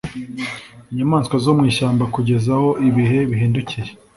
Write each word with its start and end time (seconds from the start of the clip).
inyamaswa 0.91 1.35
zo 1.43 1.51
mu 1.57 1.63
ishyamba 1.71 2.03
kugeza 2.13 2.49
aho 2.57 2.69
ibihe 2.87 3.19
bihindukiye 3.29 3.91